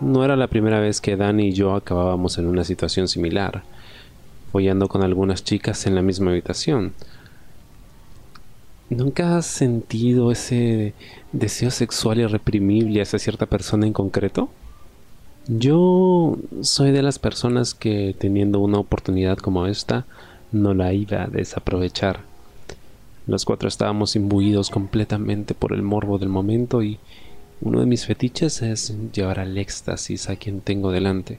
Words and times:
No 0.00 0.24
era 0.24 0.36
la 0.36 0.48
primera 0.48 0.80
vez 0.80 1.00
que 1.00 1.16
Dani 1.16 1.48
y 1.48 1.52
yo 1.52 1.74
acabábamos 1.74 2.38
en 2.38 2.46
una 2.46 2.64
situación 2.64 3.08
similar, 3.08 3.62
follando 4.52 4.88
con 4.88 5.02
algunas 5.02 5.44
chicas 5.44 5.86
en 5.86 5.94
la 5.94 6.02
misma 6.02 6.30
habitación. 6.30 6.92
¿Nunca 8.90 9.38
has 9.38 9.46
sentido 9.46 10.30
ese 10.30 10.94
deseo 11.32 11.70
sexual 11.70 12.20
irreprimible 12.20 13.00
hacia 13.00 13.18
cierta 13.18 13.46
persona 13.46 13.86
en 13.86 13.92
concreto? 13.92 14.50
Yo 15.46 16.36
soy 16.62 16.90
de 16.90 17.02
las 17.02 17.18
personas 17.18 17.74
que 17.74 18.14
teniendo 18.18 18.60
una 18.60 18.78
oportunidad 18.78 19.38
como 19.38 19.66
esta, 19.66 20.06
no 20.52 20.74
la 20.74 20.92
iba 20.92 21.24
a 21.24 21.26
desaprovechar. 21.28 22.20
Los 23.26 23.44
cuatro 23.44 23.68
estábamos 23.68 24.16
imbuidos 24.16 24.70
completamente 24.70 25.54
por 25.54 25.72
el 25.72 25.82
morbo 25.82 26.18
del 26.18 26.28
momento 26.28 26.82
y 26.82 26.98
uno 27.60 27.80
de 27.80 27.86
mis 27.86 28.06
fetiches 28.06 28.62
es 28.62 28.94
llevar 29.12 29.40
al 29.40 29.56
éxtasis 29.56 30.28
a 30.28 30.36
quien 30.36 30.60
tengo 30.60 30.90
delante. 30.90 31.38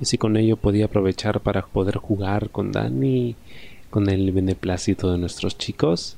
Y 0.00 0.06
si 0.06 0.18
con 0.18 0.36
ello 0.36 0.56
podía 0.56 0.86
aprovechar 0.86 1.40
para 1.40 1.66
poder 1.66 1.98
jugar 1.98 2.50
con 2.50 2.72
Dani, 2.72 3.36
con 3.90 4.08
el 4.08 4.32
beneplácito 4.32 5.12
de 5.12 5.18
nuestros 5.18 5.56
chicos, 5.56 6.16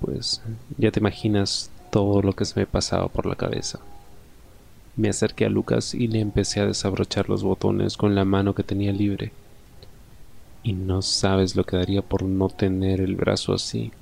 pues 0.00 0.42
ya 0.78 0.90
te 0.90 1.00
imaginas 1.00 1.70
todo 1.90 2.22
lo 2.22 2.32
que 2.34 2.44
se 2.44 2.58
me 2.58 2.66
pasaba 2.66 3.08
por 3.08 3.26
la 3.26 3.36
cabeza. 3.36 3.78
Me 4.96 5.08
acerqué 5.08 5.46
a 5.46 5.48
Lucas 5.48 5.94
y 5.94 6.08
le 6.08 6.20
empecé 6.20 6.60
a 6.60 6.66
desabrochar 6.66 7.28
los 7.28 7.42
botones 7.42 7.96
con 7.96 8.14
la 8.14 8.24
mano 8.24 8.54
que 8.54 8.62
tenía 8.62 8.92
libre. 8.92 9.32
Y 10.62 10.72
no 10.72 11.02
sabes 11.02 11.56
lo 11.56 11.64
que 11.64 11.76
daría 11.76 12.02
por 12.02 12.22
no 12.24 12.48
tener 12.48 13.00
el 13.00 13.16
brazo 13.16 13.52
así. 13.52 13.92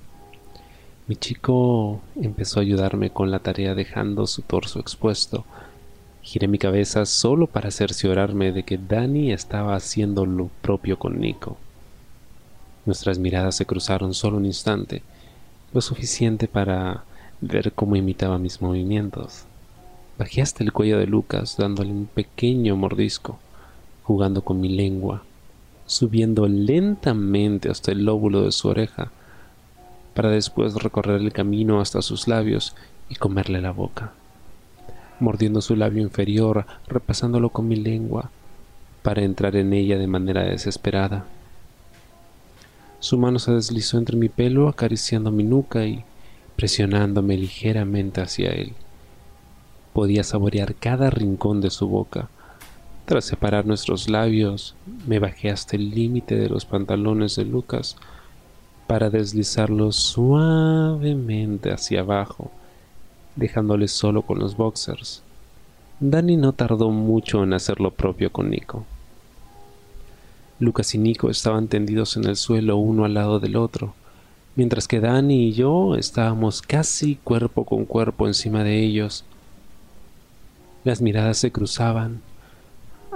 Mi 1.11 1.17
chico 1.17 2.01
empezó 2.15 2.61
a 2.61 2.63
ayudarme 2.63 3.11
con 3.11 3.33
la 3.33 3.41
tarea 3.41 3.75
dejando 3.75 4.29
su 4.29 4.43
torso 4.43 4.79
expuesto. 4.79 5.45
Giré 6.23 6.47
mi 6.47 6.57
cabeza 6.57 7.05
solo 7.05 7.49
para 7.49 7.73
cerciorarme 7.73 8.53
de 8.53 8.63
que 8.63 8.79
Dani 8.79 9.33
estaba 9.33 9.75
haciendo 9.75 10.25
lo 10.25 10.51
propio 10.63 11.01
con 11.01 11.19
Nico. 11.19 11.57
Nuestras 12.87 13.19
miradas 13.19 13.57
se 13.57 13.67
cruzaron 13.67 14.15
solo 14.15 14.37
un 14.37 14.47
instante, 14.47 15.03
lo 15.75 15.81
suficiente 15.81 16.47
para 16.47 17.03
ver 17.41 17.73
cómo 17.73 17.97
imitaba 17.97 18.39
mis 18.39 18.63
movimientos. 18.63 19.47
Bajé 20.17 20.43
hasta 20.43 20.63
el 20.63 20.73
cuello 20.73 21.01
de 21.01 21.09
Lucas 21.09 21.57
dándole 21.59 21.91
un 21.91 22.07
pequeño 22.07 22.77
mordisco, 22.77 23.41
jugando 24.05 24.43
con 24.43 24.61
mi 24.61 24.69
lengua, 24.69 25.25
subiendo 25.87 26.47
lentamente 26.47 27.69
hasta 27.69 27.91
el 27.91 28.05
lóbulo 28.05 28.43
de 28.43 28.53
su 28.53 28.69
oreja, 28.69 29.11
para 30.21 30.35
después 30.35 30.75
recorrer 30.75 31.23
el 31.23 31.33
camino 31.33 31.81
hasta 31.81 32.03
sus 32.03 32.29
labios 32.29 32.77
y 33.09 33.15
comerle 33.15 33.63
la 33.63 33.71
boca, 33.71 34.13
mordiendo 35.19 35.63
su 35.63 35.77
labio 35.77 36.03
inferior, 36.03 36.67
repasándolo 36.89 37.49
con 37.49 37.67
mi 37.67 37.77
lengua, 37.77 38.31
para 39.01 39.23
entrar 39.23 39.57
en 39.57 39.73
ella 39.73 39.97
de 39.97 40.07
manera 40.07 40.43
desesperada. 40.43 41.25
Su 42.99 43.17
mano 43.17 43.39
se 43.39 43.53
deslizó 43.53 43.97
entre 43.97 44.19
mi 44.19 44.29
pelo 44.29 44.69
acariciando 44.69 45.31
mi 45.31 45.43
nuca 45.43 45.87
y 45.87 46.05
presionándome 46.55 47.39
ligeramente 47.39 48.21
hacia 48.21 48.51
él. 48.51 48.75
Podía 49.95 50.23
saborear 50.23 50.75
cada 50.75 51.09
rincón 51.09 51.63
de 51.63 51.71
su 51.71 51.89
boca. 51.89 52.29
Tras 53.07 53.25
separar 53.25 53.65
nuestros 53.65 54.11
labios, 54.11 54.75
me 55.07 55.19
bajé 55.19 55.49
hasta 55.49 55.77
el 55.77 55.89
límite 55.89 56.37
de 56.37 56.51
los 56.51 56.67
pantalones 56.67 57.37
de 57.37 57.47
Lucas 57.47 57.97
para 58.91 59.09
deslizarlos 59.09 59.95
suavemente 59.95 61.71
hacia 61.71 62.01
abajo, 62.01 62.51
dejándole 63.37 63.87
solo 63.87 64.23
con 64.23 64.41
los 64.41 64.57
boxers. 64.57 65.23
Dani 66.01 66.37
no 66.37 66.55
tardó 66.55 66.91
mucho 66.91 67.45
en 67.45 67.53
hacer 67.53 67.79
lo 67.79 67.93
propio 67.93 68.33
con 68.33 68.51
Nico. 68.51 68.85
Lucas 70.59 70.93
y 70.97 70.99
Nico 70.99 71.31
estaban 71.31 71.69
tendidos 71.69 72.17
en 72.17 72.25
el 72.25 72.35
suelo 72.35 72.79
uno 72.79 73.05
al 73.05 73.15
lado 73.15 73.39
del 73.39 73.55
otro, 73.55 73.95
mientras 74.57 74.89
que 74.89 74.99
Dani 74.99 75.47
y 75.47 75.53
yo 75.53 75.95
estábamos 75.95 76.61
casi 76.61 77.15
cuerpo 77.15 77.65
con 77.65 77.85
cuerpo 77.85 78.27
encima 78.27 78.65
de 78.65 78.83
ellos. 78.83 79.25
Las 80.83 81.01
miradas 81.01 81.39
se 81.39 81.53
cruzaban, 81.53 82.23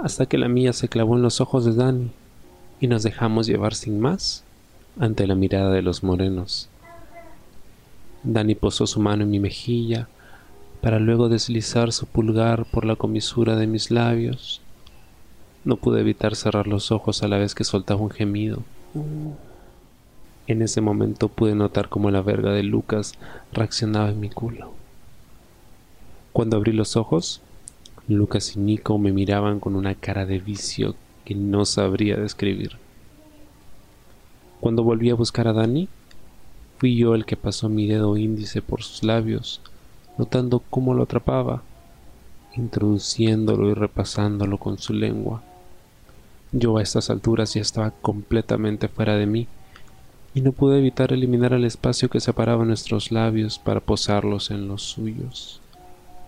hasta 0.01 0.25
que 0.25 0.37
la 0.37 0.47
mía 0.47 0.71
se 0.71 0.87
clavó 0.87 1.17
en 1.17 1.21
los 1.21 1.41
ojos 1.41 1.65
de 1.65 1.73
Dani, 1.73 2.11
y 2.79 2.87
nos 2.87 3.03
dejamos 3.03 3.45
llevar 3.45 3.75
sin 3.75 3.99
más 3.99 4.45
ante 4.99 5.27
la 5.27 5.35
mirada 5.35 5.71
de 5.71 5.81
los 5.81 6.03
morenos. 6.03 6.69
Dani 8.23 8.55
posó 8.55 8.87
su 8.87 8.99
mano 8.99 9.23
en 9.23 9.29
mi 9.29 9.39
mejilla, 9.39 10.07
para 10.81 10.99
luego 10.99 11.29
deslizar 11.29 11.91
su 11.91 12.05
pulgar 12.05 12.65
por 12.65 12.85
la 12.85 12.95
comisura 12.95 13.55
de 13.55 13.67
mis 13.67 13.91
labios 13.91 14.61
no 15.65 15.77
pude 15.77 15.99
evitar 15.99 16.35
cerrar 16.35 16.67
los 16.67 16.91
ojos 16.91 17.23
a 17.23 17.27
la 17.27 17.39
vez 17.39 17.55
que 17.55 17.63
soltaba 17.63 17.99
un 17.99 18.11
gemido. 18.11 18.61
En 20.47 20.61
ese 20.61 20.79
momento 20.79 21.27
pude 21.27 21.55
notar 21.55 21.89
cómo 21.89 22.11
la 22.11 22.21
verga 22.21 22.51
de 22.51 22.61
Lucas 22.61 23.15
reaccionaba 23.51 24.09
en 24.09 24.19
mi 24.19 24.29
culo. 24.29 24.73
Cuando 26.33 26.57
abrí 26.57 26.71
los 26.71 26.95
ojos, 26.95 27.41
Lucas 28.07 28.55
y 28.55 28.59
Nico 28.59 28.99
me 28.99 29.11
miraban 29.11 29.59
con 29.59 29.75
una 29.75 29.95
cara 29.95 30.27
de 30.27 30.37
vicio 30.37 30.93
que 31.25 31.33
no 31.33 31.65
sabría 31.65 32.15
describir. 32.15 32.77
Cuando 34.65 34.83
volví 34.83 35.11
a 35.11 35.13
buscar 35.13 35.47
a 35.47 35.53
Dani, 35.53 35.87
fui 36.79 36.97
yo 36.97 37.13
el 37.13 37.27
que 37.27 37.37
pasó 37.37 37.69
mi 37.69 37.85
dedo 37.85 38.17
índice 38.17 38.63
por 38.63 38.81
sus 38.81 39.03
labios, 39.03 39.61
notando 40.17 40.63
cómo 40.71 40.95
lo 40.95 41.03
atrapaba, 41.03 41.61
introduciéndolo 42.55 43.69
y 43.69 43.75
repasándolo 43.75 44.57
con 44.57 44.79
su 44.79 44.93
lengua. 44.93 45.43
Yo 46.51 46.77
a 46.77 46.81
estas 46.81 47.11
alturas 47.11 47.53
ya 47.53 47.61
estaba 47.61 47.91
completamente 47.91 48.87
fuera 48.87 49.15
de 49.17 49.27
mí, 49.27 49.47
y 50.33 50.41
no 50.41 50.51
pude 50.51 50.79
evitar 50.79 51.13
eliminar 51.13 51.53
el 51.53 51.63
espacio 51.63 52.09
que 52.09 52.19
separaba 52.19 52.65
nuestros 52.65 53.11
labios 53.11 53.59
para 53.59 53.81
posarlos 53.81 54.49
en 54.49 54.67
los 54.67 54.81
suyos. 54.81 55.61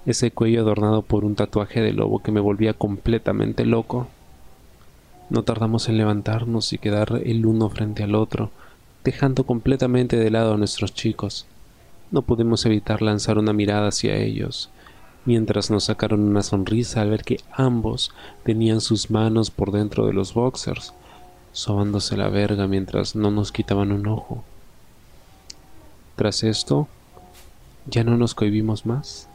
Ese 0.05 0.29
cuello 0.29 0.61
adornado 0.61 1.01
por 1.01 1.25
un 1.25 1.33
tatuaje 1.33 1.81
de 1.81 1.91
lobo 1.91 2.19
que 2.19 2.31
me 2.31 2.39
volvía 2.39 2.75
completamente 2.75 3.65
loco. 3.65 4.09
No 5.29 5.43
tardamos 5.43 5.89
en 5.89 5.97
levantarnos 5.97 6.71
y 6.71 6.77
quedar 6.77 7.21
el 7.25 7.45
uno 7.45 7.69
frente 7.69 8.03
al 8.03 8.15
otro, 8.15 8.51
dejando 9.03 9.45
completamente 9.45 10.15
de 10.15 10.31
lado 10.31 10.53
a 10.53 10.57
nuestros 10.57 10.93
chicos. 10.93 11.45
No 12.11 12.21
pudimos 12.21 12.65
evitar 12.65 13.01
lanzar 13.01 13.37
una 13.37 13.51
mirada 13.51 13.89
hacia 13.89 14.15
ellos, 14.15 14.69
mientras 15.25 15.69
nos 15.69 15.85
sacaron 15.85 16.21
una 16.21 16.41
sonrisa 16.43 17.01
al 17.01 17.09
ver 17.09 17.23
que 17.23 17.41
ambos 17.51 18.11
tenían 18.45 18.79
sus 18.79 19.11
manos 19.11 19.51
por 19.51 19.71
dentro 19.71 20.05
de 20.07 20.13
los 20.13 20.33
boxers, 20.33 20.93
sobándose 21.51 22.15
la 22.15 22.29
verga 22.29 22.67
mientras 22.67 23.15
no 23.15 23.29
nos 23.29 23.51
quitaban 23.51 23.91
un 23.91 24.07
ojo. 24.07 24.45
Tras 26.15 26.43
esto, 26.43 26.87
ya 27.85 28.05
no 28.05 28.15
nos 28.15 28.33
cohibimos 28.33 28.85
más. 28.85 29.27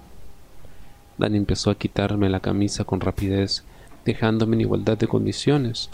Dan 1.18 1.34
empezó 1.34 1.70
a 1.70 1.74
quitarme 1.74 2.30
la 2.30 2.40
camisa 2.40 2.84
con 2.84 3.00
rapidez, 3.00 3.64
dejándome 4.04 4.56
en 4.56 4.62
igualdad 4.62 4.98
de 4.98 5.08
condiciones. 5.08 5.90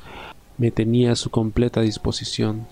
Me 0.56 0.70
tenía 0.70 1.12
a 1.12 1.16
su 1.16 1.30
completa 1.30 1.80
disposición, 1.80 2.66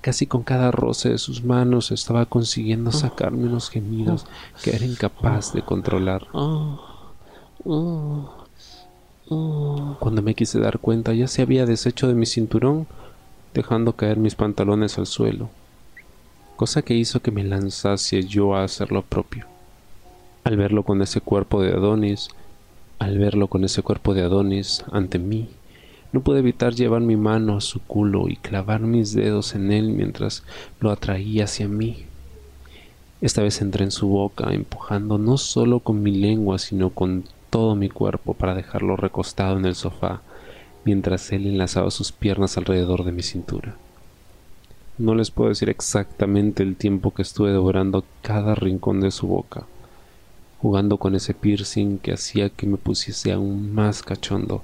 Casi 0.00 0.26
con 0.26 0.44
cada 0.44 0.70
roce 0.70 1.08
de 1.08 1.18
sus 1.18 1.42
manos 1.42 1.90
estaba 1.90 2.24
consiguiendo 2.26 2.92
sacarme 2.92 3.46
unos 3.46 3.68
gemidos 3.68 4.26
que 4.62 4.70
era 4.70 4.84
incapaz 4.84 5.52
de 5.52 5.62
controlar. 5.62 6.28
Cuando 9.98 10.22
me 10.22 10.34
quise 10.34 10.60
dar 10.60 10.78
cuenta 10.78 11.14
ya 11.14 11.26
se 11.26 11.42
había 11.42 11.66
deshecho 11.66 12.06
de 12.06 12.14
mi 12.14 12.26
cinturón, 12.26 12.86
dejando 13.54 13.94
caer 13.94 14.18
mis 14.18 14.36
pantalones 14.36 14.98
al 14.98 15.06
suelo, 15.06 15.50
cosa 16.54 16.82
que 16.82 16.94
hizo 16.94 17.20
que 17.20 17.32
me 17.32 17.42
lanzase 17.42 18.22
yo 18.22 18.54
a 18.54 18.62
hacer 18.62 18.92
lo 18.92 19.02
propio. 19.02 19.46
Al 20.44 20.56
verlo 20.56 20.84
con 20.84 21.02
ese 21.02 21.20
cuerpo 21.20 21.60
de 21.60 21.72
Adonis, 21.72 22.28
al 22.98 23.18
verlo 23.18 23.48
con 23.48 23.64
ese 23.64 23.82
cuerpo 23.82 24.14
de 24.14 24.22
Adonis 24.22 24.84
ante 24.90 25.18
mí, 25.18 25.48
no 26.12 26.20
pude 26.20 26.38
evitar 26.38 26.74
llevar 26.74 27.02
mi 27.02 27.16
mano 27.16 27.56
a 27.56 27.60
su 27.60 27.80
culo 27.80 28.28
y 28.28 28.36
clavar 28.36 28.80
mis 28.80 29.12
dedos 29.12 29.54
en 29.54 29.72
él 29.72 29.90
mientras 29.90 30.42
lo 30.80 30.90
atraía 30.90 31.44
hacia 31.44 31.68
mí. 31.68 32.04
Esta 33.20 33.42
vez 33.42 33.60
entré 33.60 33.84
en 33.84 33.90
su 33.90 34.08
boca, 34.08 34.52
empujando 34.52 35.18
no 35.18 35.36
solo 35.36 35.80
con 35.80 36.02
mi 36.02 36.12
lengua, 36.12 36.58
sino 36.58 36.90
con 36.90 37.24
todo 37.50 37.74
mi 37.74 37.88
cuerpo 37.88 38.34
para 38.34 38.54
dejarlo 38.54 38.96
recostado 38.96 39.58
en 39.58 39.66
el 39.66 39.74
sofá, 39.74 40.22
mientras 40.84 41.30
él 41.32 41.46
enlazaba 41.46 41.90
sus 41.90 42.12
piernas 42.12 42.56
alrededor 42.56 43.04
de 43.04 43.12
mi 43.12 43.22
cintura. 43.22 43.76
No 44.96 45.14
les 45.14 45.30
puedo 45.30 45.50
decir 45.50 45.68
exactamente 45.68 46.62
el 46.62 46.76
tiempo 46.76 47.12
que 47.12 47.22
estuve 47.22 47.52
devorando 47.52 48.04
cada 48.22 48.54
rincón 48.54 49.00
de 49.00 49.10
su 49.10 49.26
boca, 49.26 49.66
jugando 50.60 50.96
con 50.98 51.14
ese 51.14 51.34
piercing 51.34 51.98
que 51.98 52.12
hacía 52.12 52.50
que 52.50 52.66
me 52.66 52.76
pusiese 52.76 53.32
aún 53.32 53.72
más 53.72 54.02
cachondo 54.02 54.62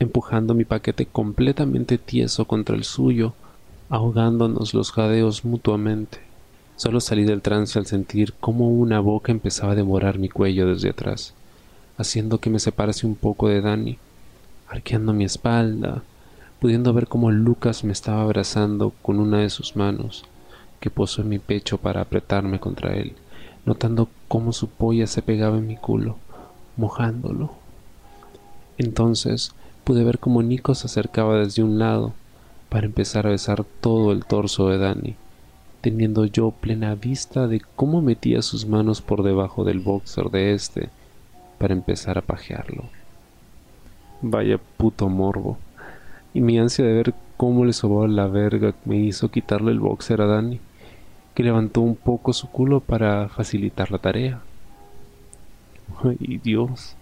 empujando 0.00 0.54
mi 0.54 0.64
paquete 0.64 1.04
completamente 1.06 1.98
tieso 1.98 2.46
contra 2.46 2.74
el 2.74 2.84
suyo, 2.84 3.34
ahogándonos 3.90 4.72
los 4.72 4.92
jadeos 4.92 5.44
mutuamente. 5.44 6.18
Solo 6.76 7.00
salí 7.00 7.24
del 7.24 7.42
trance 7.42 7.78
al 7.78 7.84
sentir 7.84 8.32
cómo 8.40 8.70
una 8.70 8.98
boca 9.00 9.30
empezaba 9.30 9.72
a 9.72 9.76
devorar 9.76 10.18
mi 10.18 10.30
cuello 10.30 10.66
desde 10.66 10.88
atrás, 10.88 11.34
haciendo 11.98 12.40
que 12.40 12.48
me 12.48 12.58
separase 12.58 13.06
un 13.06 13.14
poco 13.14 13.48
de 13.48 13.60
Dani, 13.60 13.98
arqueando 14.68 15.12
mi 15.12 15.24
espalda, 15.24 16.02
pudiendo 16.60 16.94
ver 16.94 17.06
cómo 17.06 17.30
Lucas 17.30 17.84
me 17.84 17.92
estaba 17.92 18.22
abrazando 18.22 18.94
con 19.02 19.20
una 19.20 19.40
de 19.40 19.50
sus 19.50 19.76
manos, 19.76 20.24
que 20.80 20.88
posó 20.88 21.20
en 21.20 21.28
mi 21.28 21.38
pecho 21.38 21.76
para 21.76 22.00
apretarme 22.00 22.58
contra 22.58 22.94
él, 22.96 23.12
notando 23.64 24.08
cómo 24.28 24.52
su 24.52 24.68
polla 24.68 25.06
se 25.06 25.22
pegaba 25.22 25.58
en 25.58 25.66
mi 25.66 25.76
culo, 25.76 26.16
mojándolo. 26.76 27.52
Entonces 28.78 29.52
pude 29.84 30.04
ver 30.04 30.18
cómo 30.18 30.42
Nico 30.42 30.74
se 30.74 30.86
acercaba 30.86 31.38
desde 31.38 31.62
un 31.62 31.78
lado 31.78 32.12
para 32.68 32.86
empezar 32.86 33.26
a 33.26 33.30
besar 33.30 33.64
todo 33.80 34.12
el 34.12 34.24
torso 34.24 34.68
de 34.68 34.78
Dani, 34.78 35.16
teniendo 35.80 36.24
yo 36.24 36.52
plena 36.52 36.94
vista 36.94 37.48
de 37.48 37.60
cómo 37.76 38.00
metía 38.00 38.42
sus 38.42 38.66
manos 38.66 39.02
por 39.02 39.22
debajo 39.22 39.64
del 39.64 39.80
boxer 39.80 40.30
de 40.30 40.54
este 40.54 40.88
para 41.58 41.74
empezar 41.74 42.16
a 42.18 42.22
pajearlo. 42.22 42.84
Vaya 44.22 44.58
puto 44.76 45.08
morbo 45.08 45.58
y 46.32 46.40
mi 46.40 46.58
ansia 46.58 46.84
de 46.84 46.92
ver 46.92 47.14
cómo 47.36 47.64
le 47.64 47.72
sobaba 47.72 48.06
la 48.06 48.26
verga 48.26 48.74
me 48.84 48.96
hizo 48.96 49.30
quitarle 49.30 49.72
el 49.72 49.80
boxer 49.80 50.20
a 50.20 50.26
Dani, 50.26 50.60
que 51.34 51.42
levantó 51.42 51.80
un 51.80 51.96
poco 51.96 52.32
su 52.32 52.48
culo 52.48 52.80
para 52.80 53.28
facilitar 53.28 53.90
la 53.90 53.98
tarea. 53.98 54.40
Ay 56.04 56.40
Dios, 56.42 56.96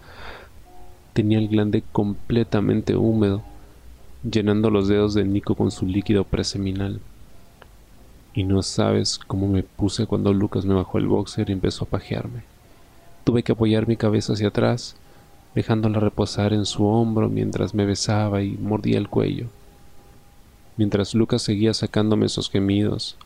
tenía 1.12 1.38
el 1.38 1.48
glande 1.48 1.82
completamente 1.92 2.96
húmedo, 2.96 3.42
llenando 4.28 4.70
los 4.70 4.88
dedos 4.88 5.14
de 5.14 5.24
Nico 5.24 5.54
con 5.54 5.70
su 5.70 5.86
líquido 5.86 6.24
preseminal. 6.24 7.00
Y 8.34 8.44
no 8.44 8.62
sabes 8.62 9.18
cómo 9.18 9.48
me 9.48 9.62
puse 9.62 10.06
cuando 10.06 10.32
Lucas 10.32 10.64
me 10.64 10.74
bajó 10.74 10.98
el 10.98 11.06
boxer 11.06 11.50
y 11.50 11.52
empezó 11.52 11.84
a 11.84 11.88
pajearme. 11.88 12.42
Tuve 13.24 13.42
que 13.42 13.52
apoyar 13.52 13.88
mi 13.88 13.96
cabeza 13.96 14.34
hacia 14.34 14.48
atrás 14.48 14.96
dejándola 15.54 15.98
reposar 15.98 16.52
en 16.52 16.64
su 16.64 16.86
hombro 16.86 17.28
mientras 17.28 17.74
me 17.74 17.84
besaba 17.84 18.42
y 18.42 18.52
mordía 18.52 18.98
el 18.98 19.08
cuello. 19.08 19.46
Mientras 20.76 21.14
Lucas 21.14 21.42
seguía 21.42 21.74
sacándome 21.74 22.26
esos 22.26 22.48
gemidos, 22.48 23.16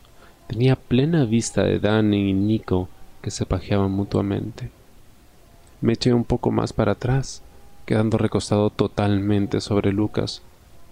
tenía 0.47 0.75
plena 0.75 1.25
vista 1.25 1.63
de 1.63 1.79
Danny 1.79 2.29
y 2.29 2.33
Nico 2.33 2.89
que 3.21 3.31
se 3.31 3.45
pajeaban 3.45 3.91
mutuamente. 3.91 4.69
Me 5.81 5.93
eché 5.93 6.13
un 6.13 6.23
poco 6.23 6.51
más 6.51 6.73
para 6.73 6.93
atrás, 6.93 7.41
quedando 7.85 8.17
recostado 8.17 8.69
totalmente 8.69 9.61
sobre 9.61 9.91
Lucas, 9.91 10.41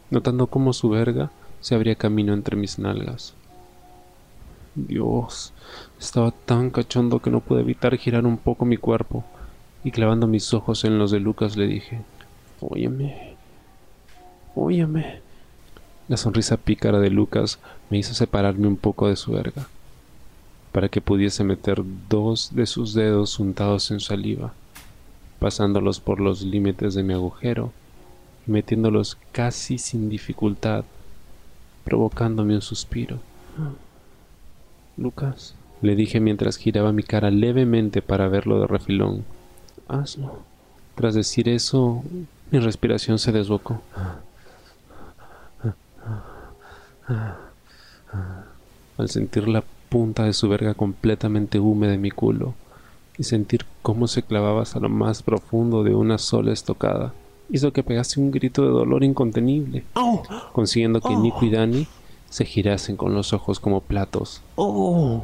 notando 0.09 0.47
cómo 0.47 0.73
su 0.73 0.89
verga 0.89 1.31
se 1.61 1.75
abría 1.75 1.95
camino 1.95 2.33
entre 2.33 2.55
mis 2.55 2.79
nalgas. 2.79 3.33
Dios, 4.75 5.53
estaba 5.99 6.31
tan 6.31 6.69
cachondo 6.69 7.19
que 7.19 7.29
no 7.29 7.41
pude 7.41 7.61
evitar 7.61 7.97
girar 7.97 8.25
un 8.25 8.37
poco 8.37 8.65
mi 8.65 8.77
cuerpo 8.77 9.23
y 9.83 9.91
clavando 9.91 10.27
mis 10.27 10.53
ojos 10.53 10.85
en 10.85 10.97
los 10.97 11.11
de 11.11 11.19
Lucas 11.19 11.57
le 11.57 11.67
dije, 11.67 12.01
Óyeme, 12.61 13.35
óyeme. 14.55 15.21
La 16.11 16.17
sonrisa 16.17 16.57
pícara 16.57 16.99
de 16.99 17.09
Lucas 17.09 17.57
me 17.89 17.97
hizo 17.97 18.13
separarme 18.13 18.67
un 18.67 18.75
poco 18.75 19.07
de 19.07 19.15
su 19.15 19.31
verga, 19.31 19.69
para 20.73 20.89
que 20.89 20.99
pudiese 20.99 21.45
meter 21.45 21.83
dos 22.09 22.49
de 22.53 22.65
sus 22.65 22.93
dedos 22.93 23.39
untados 23.39 23.91
en 23.91 24.01
saliva, 24.01 24.51
pasándolos 25.39 26.01
por 26.01 26.19
los 26.19 26.41
límites 26.41 26.95
de 26.95 27.03
mi 27.03 27.13
agujero 27.13 27.71
y 28.45 28.51
metiéndolos 28.51 29.17
casi 29.31 29.77
sin 29.77 30.09
dificultad, 30.09 30.83
provocándome 31.85 32.55
un 32.55 32.61
suspiro. 32.61 33.19
Lucas, 34.97 35.55
le 35.81 35.95
dije 35.95 36.19
mientras 36.19 36.57
giraba 36.57 36.91
mi 36.91 37.03
cara 37.03 37.31
levemente 37.31 38.01
para 38.01 38.27
verlo 38.27 38.59
de 38.59 38.67
refilón 38.67 39.23
hazlo. 39.87 40.39
Tras 40.95 41.15
decir 41.15 41.47
eso, 41.47 42.03
mi 42.51 42.59
respiración 42.59 43.17
se 43.17 43.31
desbocó. 43.31 43.81
Al 48.97 49.09
sentir 49.09 49.47
la 49.47 49.63
punta 49.89 50.23
de 50.23 50.33
su 50.33 50.47
verga 50.47 50.73
completamente 50.73 51.59
húmeda 51.59 51.93
en 51.93 52.01
mi 52.01 52.11
culo 52.11 52.53
y 53.17 53.23
sentir 53.23 53.65
cómo 53.81 54.07
se 54.07 54.23
clavaba 54.23 54.61
hasta 54.61 54.79
lo 54.79 54.89
más 54.89 55.21
profundo 55.21 55.83
de 55.83 55.93
una 55.93 56.17
sola 56.17 56.53
estocada, 56.53 57.13
hizo 57.49 57.73
que 57.73 57.83
pegase 57.83 58.19
un 58.19 58.31
grito 58.31 58.63
de 58.63 58.69
dolor 58.69 59.03
incontenible, 59.03 59.83
consiguiendo 60.53 61.01
que 61.01 61.15
Nico 61.15 61.45
y 61.45 61.49
Dani 61.49 61.87
se 62.29 62.45
girasen 62.45 62.95
con 62.95 63.13
los 63.13 63.33
ojos 63.33 63.59
como 63.59 63.81
platos. 63.81 64.41
Oh. 64.55 65.23